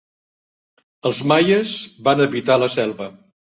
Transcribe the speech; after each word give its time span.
Els 1.11 1.21
maies 1.33 1.77
van 2.11 2.27
habitar 2.29 2.61
la 2.67 2.75
selva. 2.81 3.13